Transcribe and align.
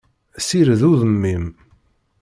Sired 0.47 0.81
udem-im! 0.91 1.45